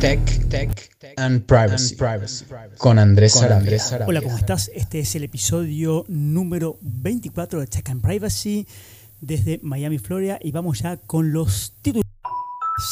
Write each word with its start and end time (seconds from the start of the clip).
Tech, 0.00 0.48
Tech 0.48 1.14
and 1.16 1.44
Privacy, 1.44 1.96
con 2.76 3.00
Andrés 3.00 3.32
Sarabia. 3.32 3.78
Hola, 4.06 4.22
¿cómo 4.22 4.38
estás? 4.38 4.70
Este 4.72 5.00
es 5.00 5.16
el 5.16 5.24
episodio 5.24 6.04
número 6.06 6.78
24 6.82 7.58
de 7.58 7.66
Tech 7.66 7.90
and 7.90 8.00
Privacy 8.00 8.68
desde 9.20 9.58
Miami, 9.60 9.98
Florida 9.98 10.38
y 10.40 10.52
vamos 10.52 10.78
ya 10.78 10.98
con 10.98 11.32
los 11.32 11.74
títulos. 11.82 12.06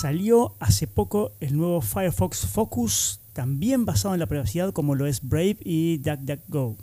Salió 0.01 0.57
hace 0.59 0.89
poco 0.89 1.31
el 1.39 1.57
nuevo 1.57 1.81
Firefox 1.81 2.45
Focus, 2.47 3.21
también 3.33 3.85
basado 3.85 4.15
en 4.15 4.21
la 4.21 4.27
privacidad 4.27 4.73
como 4.73 4.97
lo 4.97 5.07
es 5.07 5.23
Brave 5.23 5.59
y 5.61 5.99
DuckDuckGo. 5.99 6.77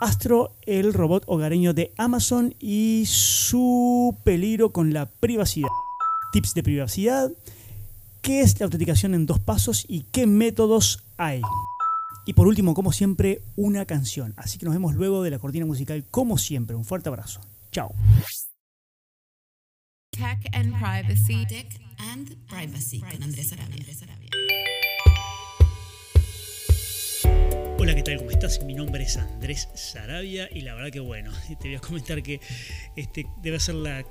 Astro, 0.00 0.56
el 0.62 0.94
robot 0.94 1.24
hogareño 1.26 1.74
de 1.74 1.92
Amazon 1.98 2.54
y 2.60 3.04
su 3.06 4.16
peligro 4.24 4.72
con 4.72 4.94
la 4.94 5.04
privacidad. 5.04 5.68
Tips 6.32 6.54
de 6.54 6.62
privacidad, 6.62 7.30
qué 8.24 8.40
es 8.40 8.58
la 8.58 8.64
autenticación 8.64 9.12
en 9.12 9.26
dos 9.26 9.38
pasos 9.38 9.84
y 9.86 10.00
qué 10.10 10.26
métodos 10.26 11.04
hay. 11.18 11.42
Y 12.24 12.32
por 12.32 12.46
último, 12.46 12.72
como 12.72 12.90
siempre, 12.90 13.42
una 13.54 13.84
canción. 13.84 14.32
Así 14.38 14.58
que 14.58 14.64
nos 14.64 14.74
vemos 14.74 14.94
luego 14.94 15.22
de 15.22 15.30
la 15.30 15.38
cortina 15.38 15.66
musical, 15.66 16.02
como 16.10 16.38
siempre. 16.38 16.74
Un 16.74 16.86
fuerte 16.86 17.10
abrazo. 17.10 17.42
Chao. 17.70 17.94
Tech 20.10 20.38
and 20.52 20.72
Privacy. 20.80 21.44
Tech 21.46 21.68
and 21.98 22.34
Privacy 22.46 23.00
con 23.00 23.22
Andrés 23.22 23.52
Arabia. 23.52 24.30
Hola, 27.78 27.94
¿qué 27.94 28.02
tal? 28.02 28.16
¿Cómo 28.16 28.30
estás? 28.30 28.64
Mi 28.64 28.72
nombre 28.72 29.04
es 29.04 29.18
Andrés 29.18 29.68
Sarabia 29.74 30.48
y 30.50 30.62
la 30.62 30.74
verdad 30.74 30.90
que 30.90 31.00
bueno, 31.00 31.30
te 31.60 31.68
voy 31.68 31.74
a 31.74 31.80
comentar 31.80 32.22
que 32.22 32.40
este 32.96 33.26
debe 33.42 33.60
ser 33.60 33.74
la 33.74 34.02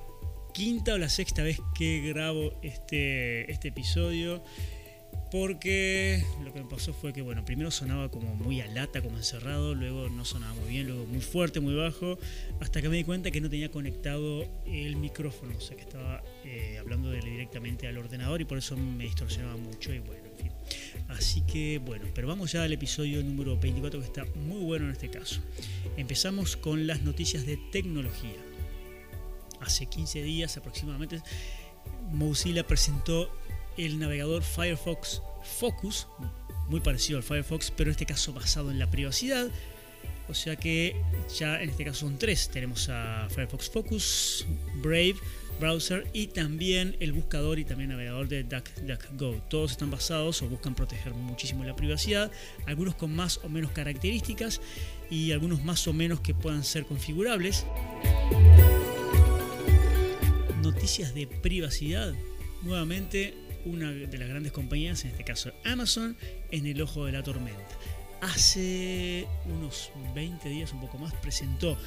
quinta 0.54 0.94
o 0.94 0.98
la 0.98 1.10
sexta 1.10 1.44
vez 1.44 1.60
que 1.76 2.02
grabo 2.02 2.54
este, 2.62 3.52
este 3.52 3.70
episodio. 3.70 4.44
Porque 5.32 6.24
lo 6.44 6.54
que 6.54 6.62
me 6.62 6.70
pasó 6.70 6.94
fue 6.94 7.12
que, 7.12 7.24
bueno, 7.24 7.44
primero 7.44 7.72
sonaba 7.72 8.12
como 8.12 8.36
muy 8.36 8.62
a 8.62 8.68
lata, 8.68 9.02
como 9.02 9.18
encerrado, 9.18 9.73
luego 9.73 10.08
no 10.08 10.26
sonaba 10.26 10.54
muy 10.54 10.70
bien, 10.70 10.86
luego 10.86 11.08
muy 11.08 11.22
fuerte, 11.22 11.60
muy 11.60 11.73
bajo, 11.73 12.20
hasta 12.60 12.84
que 12.84 12.90
me 12.90 12.98
di 12.98 13.04
cuenta 13.04 13.32
que 13.32 13.42
no 13.42 13.50
tenía 13.50 13.72
conectado 13.72 14.48
el 14.68 14.95
micrófono, 14.95 15.58
o 15.58 15.60
sea 15.60 15.76
que 15.76 15.82
estaba 15.82 16.22
eh, 16.45 16.78
hablando 16.80 17.10
directamente 17.10 17.88
al 17.88 17.98
ordenador 17.98 18.42
y 18.42 18.45
por 18.45 18.60
eso 18.60 18.78
me 18.78 19.06
distorsionaba 19.06 19.58
mucho 19.58 19.92
y 19.92 20.00
bueno, 20.00 20.22
en 20.23 20.38
fin. 20.38 20.52
Así 21.08 21.42
que 21.42 21.80
bueno, 21.84 22.06
pero 22.14 22.28
vamos 22.28 22.52
ya 22.52 22.62
al 22.62 22.72
episodio 22.72 23.23
número 23.23 23.58
24 23.58 24.02
que 24.02 24.06
está 24.06 24.26
muy 24.36 24.64
bueno 24.64 24.86
en 24.86 24.92
este 24.92 25.10
caso. 25.10 25.42
Empezamos 25.98 26.56
con 26.56 26.86
las 26.86 27.02
noticias 27.02 27.48
de 27.48 27.58
tecnología 27.72 28.53
hace 29.64 29.88
15 29.88 30.22
días 30.22 30.58
aproximadamente, 30.58 31.22
Mozilla 32.11 32.66
presentó 32.66 33.33
el 33.78 34.00
navegador 34.00 34.44
Firefox 34.44 35.22
Focus, 35.44 36.08
muy 36.67 36.80
parecido 36.80 37.17
al 37.17 37.23
Firefox, 37.23 37.72
pero 37.72 37.89
en 37.89 37.92
este 37.92 38.05
caso 38.05 38.33
basado 38.33 38.72
en 38.72 38.80
la 38.80 38.89
privacidad. 38.89 39.50
O 40.30 40.33
sea 40.33 40.55
que 40.55 40.95
ya 41.38 41.61
en 41.61 41.70
este 41.70 41.83
caso 41.83 42.02
son 42.02 42.17
tres. 42.17 42.50
Tenemos 42.50 42.88
a 42.89 43.28
Firefox 43.30 43.70
Focus, 43.70 44.45
Brave, 44.81 45.16
Browser 45.59 46.08
y 46.14 46.27
también 46.27 46.95
el 47.00 47.11
buscador 47.11 47.59
y 47.59 47.66
también 47.66 47.89
navegador 47.89 48.27
de 48.27 48.44
DuckDuckGo. 48.44 49.44
Todos 49.50 49.72
están 49.72 49.92
basados 49.92 50.42
o 50.42 50.48
buscan 50.48 50.75
proteger 50.75 51.14
muchísimo 51.14 51.64
la 51.64 51.75
privacidad, 51.75 52.31
algunos 52.66 52.95
con 52.95 53.14
más 53.16 53.39
o 53.44 53.50
menos 53.50 53.72
características 53.72 54.61
y 55.09 55.31
algunos 55.31 55.64
más 55.64 55.88
o 55.88 55.94
menos 55.94 56.22
que 56.22 56.33
puedan 56.33 56.64
ser 56.64 56.86
configurables 56.86 57.66
noticias 60.84 61.16
de 61.16 61.28
privacidad. 61.28 62.14
Nuevamente, 62.62 63.34
una 63.64 63.89
de 63.94 64.17
las 64.17 64.28
grandes 64.28 64.52
compañías, 64.52 65.06
en 65.06 65.12
este 65.12 65.23
caso 65.23 65.53
Amazon, 65.64 66.17
en 66.52 66.66
el 66.66 66.81
ojo 66.81 67.06
de 67.06 67.14
la 67.14 67.23
tormenta. 67.23 67.80
Hace 68.20 69.26
unos 69.45 69.92
20 70.14 70.50
días, 70.50 70.73
un 70.73 70.81
poco 70.81 70.98
más, 70.98 71.14
presentó 71.14 71.78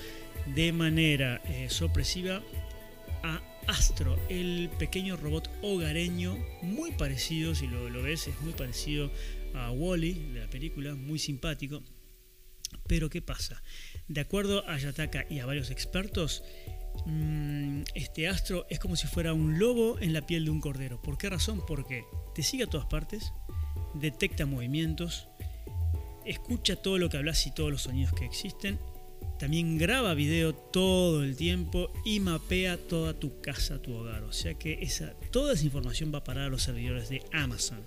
de 0.54 0.72
manera 0.72 1.42
eh, 1.44 1.66
sorpresiva 1.68 2.42
a 3.22 3.42
Astro, 3.66 4.18
el 4.30 4.70
pequeño 4.78 5.18
robot 5.18 5.50
hogareño, 5.60 6.34
muy 6.62 6.92
parecido, 6.92 7.54
si 7.54 7.66
lo, 7.66 7.90
lo 7.90 8.02
ves, 8.02 8.28
es 8.28 8.40
muy 8.40 8.54
parecido 8.54 9.10
a 9.52 9.72
Wally 9.72 10.14
de 10.32 10.40
la 10.40 10.48
película, 10.48 10.94
muy 10.94 11.18
simpático. 11.18 11.82
Pero 12.86 13.10
¿qué 13.10 13.20
pasa? 13.20 13.62
De 14.08 14.22
acuerdo 14.22 14.66
a 14.66 14.78
Yataka 14.78 15.26
y 15.28 15.40
a 15.40 15.46
varios 15.46 15.70
expertos, 15.70 16.42
Mm, 17.04 17.82
este 17.94 18.28
astro 18.28 18.66
es 18.70 18.78
como 18.78 18.96
si 18.96 19.06
fuera 19.06 19.32
un 19.32 19.58
lobo 19.58 19.98
en 20.00 20.12
la 20.12 20.26
piel 20.26 20.44
de 20.44 20.50
un 20.50 20.60
cordero. 20.60 21.00
¿Por 21.00 21.18
qué 21.18 21.28
razón? 21.28 21.62
Porque 21.66 22.04
te 22.34 22.42
sigue 22.42 22.64
a 22.64 22.66
todas 22.66 22.86
partes, 22.86 23.32
detecta 23.94 24.46
movimientos, 24.46 25.28
escucha 26.24 26.76
todo 26.76 26.98
lo 26.98 27.08
que 27.08 27.18
hablas 27.18 27.46
y 27.46 27.50
todos 27.50 27.70
los 27.70 27.82
sonidos 27.82 28.12
que 28.14 28.24
existen, 28.24 28.78
también 29.38 29.76
graba 29.76 30.14
video 30.14 30.54
todo 30.54 31.22
el 31.22 31.36
tiempo 31.36 31.90
y 32.04 32.20
mapea 32.20 32.78
toda 32.78 33.12
tu 33.12 33.40
casa, 33.42 33.82
tu 33.82 33.94
hogar. 33.94 34.22
O 34.22 34.32
sea 34.32 34.54
que 34.54 34.78
esa, 34.80 35.12
toda 35.30 35.52
esa 35.52 35.64
información 35.64 36.12
va 36.12 36.18
a 36.18 36.24
parar 36.24 36.44
a 36.44 36.48
los 36.48 36.62
servidores 36.62 37.10
de 37.10 37.22
Amazon. 37.32 37.80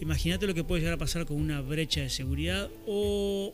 Imagínate 0.00 0.46
lo 0.46 0.54
que 0.54 0.64
puede 0.64 0.80
llegar 0.80 0.94
a 0.94 0.98
pasar 0.98 1.26
con 1.26 1.36
una 1.36 1.60
brecha 1.60 2.00
de 2.00 2.10
seguridad 2.10 2.70
o 2.86 3.52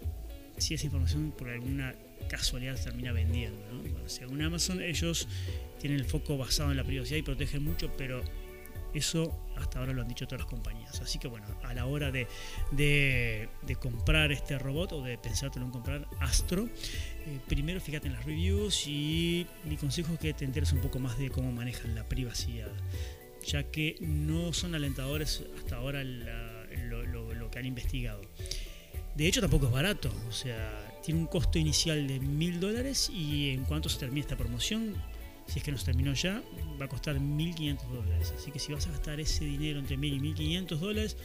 si 0.59 0.75
esa 0.75 0.87
información 0.87 1.33
por 1.37 1.49
alguna 1.49 1.95
casualidad 2.29 2.83
termina 2.83 3.13
vendiendo. 3.13 3.61
¿no? 3.73 4.47
Amazon, 4.47 4.83
ellos 4.83 5.29
tienen 5.79 5.99
el 5.99 6.05
foco 6.05 6.37
basado 6.37 6.71
en 6.71 6.77
la 6.77 6.85
privacidad 6.85 7.19
y 7.19 7.23
protegen 7.23 7.63
mucho, 7.63 7.93
pero 7.97 8.23
eso 8.95 9.39
hasta 9.57 9.81
ahora 9.81 9.93
lo 9.93 10.03
han 10.03 10.09
dicho 10.09 10.27
todas 10.27 10.41
las 10.41 10.51
compañías. 10.51 11.01
Así 11.01 11.19
que 11.19 11.29
bueno, 11.29 11.47
a 11.63 11.75
la 11.75 11.87
hora 11.87 12.11
de, 12.11 12.27
de, 12.73 13.49
comprar 13.81 14.33
este 14.33 14.59
robot 14.59 14.93
o 14.93 15.03
de 15.03 15.19
pensártelo 15.19 15.67
en 15.67 15.73
comprar 15.73 16.09
Astro, 16.21 16.67
eh, 16.67 17.39
primero 17.47 17.81
fíjate 17.81 18.09
en 18.09 18.15
las 18.15 18.25
reviews 18.25 18.87
y 18.87 19.47
mi 19.65 19.77
consejo 19.77 20.15
es 20.15 20.19
que 20.19 20.35
te 20.35 20.45
enteres 20.45 20.73
un 20.73 20.81
poco 20.81 20.99
más 20.99 21.19
de 21.19 21.31
cómo 21.31 21.53
manejan 21.53 21.95
la 21.95 22.05
privacidad, 22.09 22.73
ya 23.45 23.65
que 23.65 23.97
no 24.01 24.53
son 24.53 24.75
alentadores 24.75 25.45
hasta 25.59 25.77
ahora 25.77 26.03
lo, 26.03 27.35
lo 27.35 27.51
que 27.51 27.59
han 27.59 27.67
investigado. 27.67 28.23
De 29.15 29.27
hecho 29.27 29.41
tampoco 29.41 29.67
es 29.67 29.73
barato, 29.73 30.13
o 30.29 30.33
sea, 30.33 30.88
tiene 31.03 31.21
un 31.21 31.27
costo 31.27 31.59
inicial 31.59 32.07
de 32.07 32.21
mil 32.21 32.61
dólares 32.61 33.11
y 33.11 33.51
en 33.51 33.65
cuanto 33.65 33.89
se 33.89 33.99
termine 33.99 34.21
esta 34.21 34.37
promoción, 34.37 34.95
si 35.47 35.59
es 35.59 35.65
que 35.65 35.73
no 35.73 35.79
se 35.79 35.87
terminó 35.87 36.13
ya, 36.13 36.43
va 36.81 36.85
a 36.85 36.89
costar 36.89 37.17
1.500 37.17 37.89
dólares. 37.89 38.35
Así 38.37 38.51
que 38.51 38.59
si 38.59 38.73
vas 38.73 38.87
a 38.87 38.91
gastar 38.91 39.19
ese 39.19 39.45
dinero 39.45 39.79
entre 39.79 39.97
1.000 39.97 40.17
y 40.17 40.21
1.500 40.35 40.79
dólares, 40.79 41.17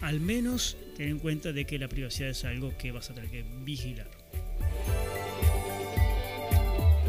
al 0.00 0.20
menos 0.20 0.76
ten 0.96 1.08
en 1.08 1.18
cuenta 1.18 1.52
de 1.52 1.64
que 1.64 1.78
la 1.78 1.88
privacidad 1.88 2.30
es 2.30 2.44
algo 2.44 2.76
que 2.78 2.92
vas 2.92 3.10
a 3.10 3.14
tener 3.14 3.30
que 3.30 3.44
vigilar. 3.64 4.10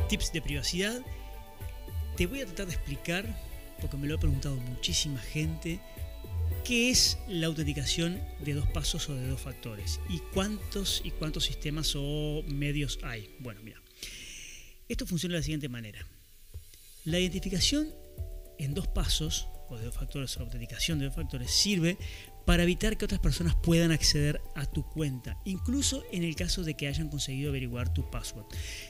Tips 0.10 0.32
de 0.34 0.42
privacidad. 0.42 1.02
Te 2.18 2.28
voy 2.28 2.42
a 2.42 2.46
tratar 2.46 2.68
de 2.68 2.74
explicar, 2.74 3.26
porque 3.82 3.98
me 3.98 4.08
lo 4.08 4.16
ha 4.16 4.20
preguntado 4.20 4.56
muchísima 4.56 5.20
gente, 5.20 5.80
¿Qué 6.64 6.92
es 6.92 7.18
la 7.28 7.48
autenticación 7.48 8.22
de 8.40 8.54
dos 8.54 8.70
pasos 8.70 9.10
o 9.10 9.16
de 9.16 9.28
dos 9.28 9.42
factores? 9.42 10.00
¿Y 10.10 10.20
cuántos 10.34 11.02
y 11.04 11.12
cuántos 11.12 11.44
sistemas 11.44 11.94
o 11.98 12.42
medios 12.48 13.00
hay? 13.04 13.30
Bueno, 13.40 13.60
mira. 13.62 13.82
Esto 14.88 15.06
funciona 15.06 15.34
de 15.34 15.40
la 15.40 15.44
siguiente 15.44 15.68
manera. 15.68 16.08
La 17.04 17.20
identificación 17.20 17.90
en 18.60 18.74
dos 18.74 18.88
pasos 18.88 19.50
o 19.68 19.78
de 19.78 19.84
dos 19.84 19.96
factores 19.96 20.38
o 20.38 20.44
autenticación 20.44 21.00
de 21.00 21.06
dos 21.08 21.16
factores 21.16 21.52
sirve 21.52 21.98
para 22.46 22.64
evitar 22.64 22.98
que 22.98 23.04
otras 23.04 23.20
personas 23.20 23.56
puedan 23.56 23.92
acceder 23.92 24.40
a 24.56 24.66
tu 24.66 24.84
cuenta, 24.84 25.42
incluso 25.44 26.06
en 26.14 26.24
el 26.24 26.38
caso 26.38 26.64
de 26.64 26.76
que 26.76 26.88
hayan 26.88 27.10
conseguido 27.10 27.50
averiguar 27.50 27.94
tu 27.94 28.10
password, 28.10 28.46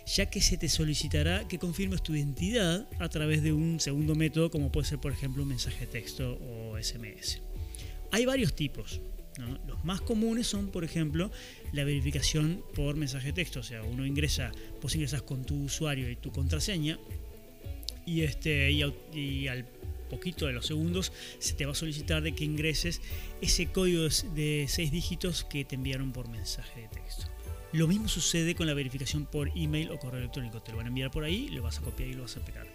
ya 0.06 0.28
que 0.28 0.41
se 0.41 0.57
te 0.57 0.69
solicitará 0.69 1.47
que 1.47 1.57
confirmes 1.57 2.03
tu 2.03 2.13
identidad 2.13 2.88
a 3.00 3.09
través 3.09 3.41
de 3.41 3.51
un 3.51 3.79
segundo 3.79 4.13
método 4.13 4.51
como 4.51 4.72
puede 4.72 4.88
ser 4.88 5.00
por 5.00 5.12
ejemplo 5.12 5.41
un 5.41 5.50
mensaje 5.50 5.88
de 5.88 5.91
texto 5.91 6.38
o 6.39 6.78
SMS. 6.78 7.53
Hay 8.13 8.27
varios 8.27 8.54
tipos. 8.54 9.01
Los 9.68 9.83
más 9.83 10.00
comunes 10.00 10.45
son, 10.45 10.68
por 10.68 10.83
ejemplo, 10.83 11.31
la 11.71 11.83
verificación 11.83 12.63
por 12.75 12.95
mensaje 12.95 13.27
de 13.27 13.33
texto. 13.33 13.62
O 13.62 13.63
sea, 13.63 13.81
uno 13.81 14.06
ingresa, 14.06 14.51
vos 14.83 14.94
ingresas 14.94 15.24
con 15.24 15.44
tu 15.44 15.63
usuario 15.63 16.07
y 16.12 16.15
tu 16.15 16.31
contraseña 16.31 17.00
y, 18.06 18.21
este, 18.21 18.71
y, 18.71 19.48
al 19.48 19.65
poquito 20.12 20.45
de 20.45 20.54
los 20.54 20.68
segundos 20.68 21.12
se 21.39 21.56
te 21.56 21.65
va 21.65 21.71
a 21.71 21.75
solicitar 21.75 22.21
de 22.21 22.36
que 22.36 22.44
ingreses 22.44 23.01
ese 23.42 23.71
código 23.71 24.04
de 24.36 24.68
seis 24.69 24.92
dígitos 24.92 25.44
que 25.44 25.65
te 25.65 25.74
enviaron 25.74 26.12
por 26.12 26.30
mensaje 26.30 26.81
de 26.81 26.88
texto. 26.89 27.25
Lo 27.71 27.88
mismo 27.88 28.07
sucede 28.07 28.54
con 28.54 28.68
la 28.68 28.75
verificación 28.75 29.25
por 29.25 29.50
email 29.56 29.89
o 29.89 29.98
correo 29.98 30.19
electrónico. 30.19 30.62
Te 30.62 30.69
lo 30.69 30.77
van 30.77 30.86
a 30.86 30.89
enviar 30.89 31.10
por 31.10 31.24
ahí, 31.24 31.48
lo 31.48 31.63
vas 31.63 31.80
a 31.80 31.81
copiar 31.81 32.10
y 32.10 32.13
lo 32.13 32.21
vas 32.21 32.38
a 32.38 32.45
pegar. 32.45 32.68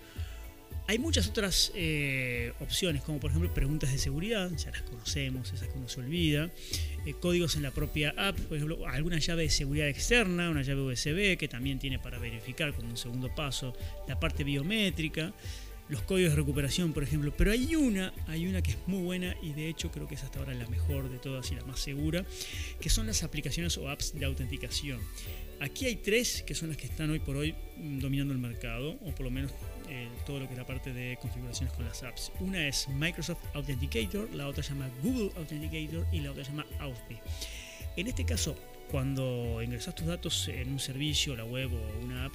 Hay 0.89 0.99
muchas 0.99 1.29
otras 1.29 1.71
eh, 1.75 2.55
opciones, 2.61 3.03
como 3.03 3.21
por 3.21 3.31
ejemplo 3.31 3.53
preguntas 3.53 3.93
de 3.93 3.99
seguridad, 3.99 4.51
ya 4.57 4.71
las 4.71 4.81
conocemos, 4.81 5.53
esas 5.53 5.69
que 5.69 5.77
uno 5.77 5.87
se 5.87 6.01
olvida. 6.01 6.51
Eh, 7.05 7.13
códigos 7.21 7.57
en 7.57 7.63
la 7.63 7.73
propia 7.73 8.15
app, 8.17 8.41
por 8.41 8.57
ejemplo, 8.57 8.87
alguna 8.87 9.19
llave 9.19 9.43
de 9.43 9.51
seguridad 9.51 9.87
externa, 9.87 10.49
una 10.49 10.63
llave 10.63 10.81
USB 10.81 11.37
que 11.37 11.47
también 11.47 11.79
tiene 11.79 11.99
para 11.99 12.19
verificar 12.19 12.73
como 12.73 12.89
un 12.89 12.97
segundo 12.97 13.29
paso 13.35 13.77
la 14.09 14.19
parte 14.19 14.45
biométrica. 14.45 15.35
los 15.91 16.01
códigos 16.03 16.33
de 16.33 16.37
recuperación, 16.37 16.95
por 16.95 17.03
ejemplo. 17.03 17.35
Pero 17.37 17.51
hay 17.53 17.77
una, 17.77 18.15
hay 18.27 18.47
una 18.47 18.63
que 18.63 18.71
es 18.71 18.79
muy 18.87 19.03
buena 19.03 19.37
y 19.43 19.53
de 19.53 19.69
hecho 19.69 19.91
creo 19.91 20.09
que 20.09 20.15
es 20.15 20.25
hasta 20.25 20.39
ahora 20.39 20.55
la 20.55 20.67
mejor 20.69 21.11
de 21.11 21.19
todas 21.19 21.53
y 21.53 21.55
la 21.55 21.65
más 21.67 21.81
segura, 21.81 22.25
que 22.81 22.89
son 22.89 23.07
las 23.07 23.23
aplicaciones 23.23 23.77
o 23.77 23.91
apps 23.91 24.19
de 24.19 24.25
autenticación. 24.25 25.01
Aquí 25.61 25.87
hay 25.87 25.97
tres 25.97 26.43
que 26.43 26.55
son 26.55 26.69
las 26.69 26.77
que 26.77 26.87
están 26.87 27.11
hoy 27.11 27.19
por 27.19 27.37
hoy 27.37 27.55
mm, 27.77 27.99
dominando 27.99 28.33
el 28.33 28.41
mercado, 28.41 28.97
o 29.05 29.13
por 29.13 29.25
lo 29.25 29.31
menos 29.31 29.53
eh, 29.89 30.09
todo 30.27 30.41
lo 30.41 30.47
que 30.47 30.53
es 30.53 30.59
la 30.59 30.67
parte 30.67 30.93
de 30.93 31.19
configuraciones 31.21 31.75
con 31.75 31.85
las 31.85 32.03
apps. 32.03 32.31
Una 32.41 32.69
es 32.69 32.89
Microsoft 32.89 33.43
Authenticator, 33.55 34.33
la 34.35 34.47
otra 34.47 34.63
se 34.63 34.71
llama 34.71 34.91
Google 35.03 35.31
Authenticator 35.37 36.07
y 36.13 36.21
la 36.21 36.31
otra 36.31 36.45
se 36.45 36.51
llama 36.51 36.67
Authy. 36.79 37.17
En 37.97 38.07
este 38.07 38.25
caso, 38.25 38.55
cuando 38.91 39.61
ingresas 39.63 39.95
tus 39.95 40.07
datos 40.07 40.49
en 40.49 40.71
un 40.71 40.79
servicio, 40.79 41.35
la 41.35 41.45
web 41.45 41.73
o 41.73 42.05
una 42.05 42.27
app, 42.27 42.35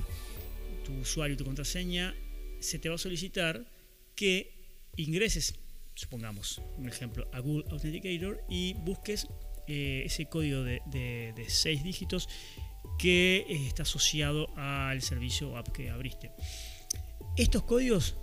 tu 0.83 0.93
usuario 0.93 1.35
y 1.35 1.37
tu 1.37 1.45
contraseña, 1.45 2.13
se 2.59 2.79
te 2.79 2.89
va 2.89 2.95
a 2.95 2.97
solicitar 2.97 3.65
que 4.15 4.53
ingreses, 4.97 5.55
supongamos, 5.95 6.61
un 6.77 6.87
ejemplo, 6.87 7.27
a 7.31 7.39
Google 7.39 7.65
Authenticator 7.71 8.43
y 8.49 8.73
busques 8.73 9.27
eh, 9.67 10.03
ese 10.05 10.25
código 10.25 10.63
de, 10.63 10.81
de, 10.91 11.45
seis 11.47 11.83
dígitos 11.83 12.27
que 12.97 13.45
está 13.49 13.83
asociado 13.83 14.47
al 14.57 15.01
servicio 15.01 15.57
app 15.57 15.69
que 15.69 15.89
abriste. 15.89 16.31
Estos 17.37 17.63
códigos 17.63 18.15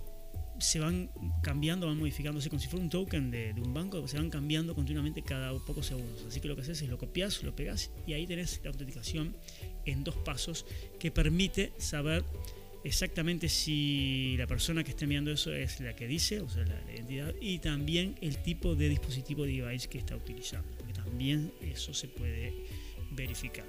se 0.61 0.79
van 0.79 1.11
cambiando, 1.43 1.87
van 1.87 1.99
modificándose 1.99 2.51
como 2.51 2.61
si 2.61 2.69
fuera 2.69 2.85
un 2.85 2.91
token 2.91 3.31
de, 3.31 3.55
un 3.57 3.73
banco, 3.73 4.07
se 4.07 4.19
van 4.19 4.31
cambiando 4.31 4.75
continuamente 4.75 5.23
cada 5.23 5.53
pocos 5.59 5.87
segundos. 5.87 6.25
Así 6.27 6.41
que 6.41 6.49
lo 6.49 6.55
que 6.55 6.63
haces 6.63 6.83
es 6.83 6.89
lo 6.89 6.99
copias, 6.99 7.43
lo 7.43 7.57
pegas 7.57 7.91
y 8.07 8.13
ahí 8.13 8.27
tenés 8.27 8.61
la 8.63 8.71
autenticación 8.71 9.35
en 9.87 10.05
dos 10.05 10.17
pasos 10.17 10.67
que 10.99 11.11
permite 11.11 11.73
saber 11.79 12.25
exactamente 12.85 13.49
si 13.49 14.37
la 14.39 14.47
persona 14.47 14.85
que 14.85 14.91
está 14.91 15.05
enviando 15.05 15.31
eso 15.31 15.53
es 15.53 15.81
la 15.81 15.97
que 15.97 16.07
dice, 16.07 16.41
o 16.41 16.49
sea, 16.49 16.65
la, 16.65 16.93
identidad, 16.93 17.35
y 17.41 17.59
también 17.59 18.17
el 18.21 18.43
tipo 18.43 18.75
de 18.75 18.89
dispositivo 18.89 19.45
device 19.45 19.89
que 19.89 19.99
está 19.99 20.17
utilizando, 20.17 20.71
porque 20.77 20.93
también 20.93 21.53
eso 21.61 21.93
se 21.95 22.09
puede 22.09 22.55
verificar. 23.11 23.67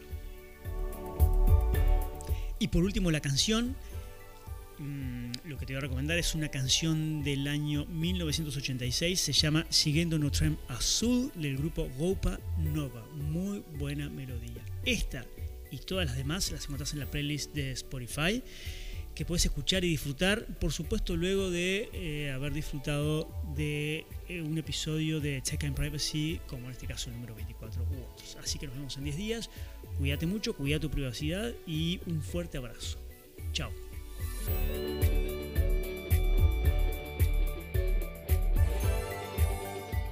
Y 2.62 2.70
por 2.70 2.84
último, 2.84 3.12
la 3.12 3.20
canción 3.20 3.76
Mm, 4.82 5.32
lo 5.44 5.60
que 5.60 5.68
te 5.68 5.74
voy 5.74 5.78
a 5.78 5.82
recomendar 5.82 6.18
es 6.18 6.34
una 6.34 6.50
canción 6.50 7.24
del 7.24 7.48
año 7.48 7.86
1986, 7.86 9.20
se 9.20 9.32
llama 9.32 9.68
Siguiendo 9.70 10.18
Notre 10.18 10.54
Azul 10.70 11.32
del 11.36 11.58
grupo 11.58 11.88
Gopa 12.00 12.40
Nova. 12.58 13.06
Muy 13.14 13.64
buena 13.78 14.10
melodía. 14.10 14.66
Esta 14.84 15.24
y 15.70 15.78
todas 15.78 16.08
las 16.08 16.18
demás 16.18 16.52
las 16.52 16.64
encontrás 16.64 16.94
en 16.94 17.00
la 17.00 17.06
playlist 17.06 17.54
de 17.54 17.72
Spotify 17.74 18.42
que 19.16 19.26
puedes 19.26 19.46
escuchar 19.46 19.84
y 19.84 19.90
disfrutar, 19.90 20.46
por 20.60 20.72
supuesto, 20.72 21.16
luego 21.16 21.50
de 21.50 21.90
eh, 21.94 22.32
haber 22.32 22.54
disfrutado 22.54 23.30
de 23.56 24.06
eh, 24.30 24.42
un 24.42 24.58
episodio 24.58 25.20
de 25.20 25.42
Check 25.42 25.64
and 25.66 25.76
Privacy, 25.76 26.40
como 26.48 26.66
en 26.66 26.72
este 26.72 26.88
caso 26.88 27.10
el 27.10 27.16
número 27.16 27.36
24 27.36 27.84
u 27.84 28.14
otros. 28.14 28.38
Así 28.42 28.58
que 28.58 28.68
nos 28.68 28.76
vemos 28.76 28.98
en 28.98 29.04
10 29.04 29.18
días. 29.18 29.50
Cuídate 29.98 30.26
mucho, 30.26 30.56
cuida 30.56 30.80
tu 30.80 30.90
privacidad 30.90 31.52
y 31.68 32.00
un 32.06 32.22
fuerte 32.22 32.58
abrazo. 32.58 32.98
Chao. 33.52 33.72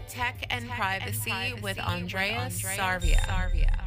Tech 0.09 0.45
and, 0.49 0.67
Tech 0.67 0.75
Privacy, 0.75 1.31
and 1.31 1.53
privacy 1.53 1.61
with 1.63 1.79
Andreas, 1.79 2.55
Andreas 2.55 2.77
Sarvia. 2.77 3.19
Sarvia. 3.25 3.78